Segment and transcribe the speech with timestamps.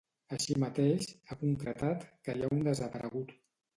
[0.35, 3.37] Així mateix, ha concretat que hi ha un desaparegut.